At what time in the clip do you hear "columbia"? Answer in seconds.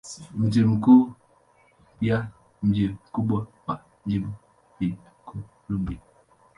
5.25-5.99